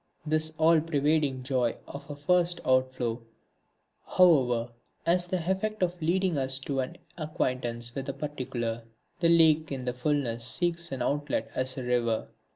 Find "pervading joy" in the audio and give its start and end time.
0.81-1.75